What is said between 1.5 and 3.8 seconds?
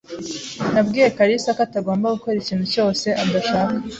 ko atagomba gukora ikintu cyose adashaka.